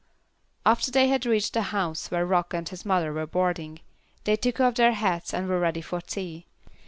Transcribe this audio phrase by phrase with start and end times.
[0.65, 3.81] After they had reached the house where Rock and his mother were boarding,
[4.23, 6.47] they took off their hats and were ready for tea.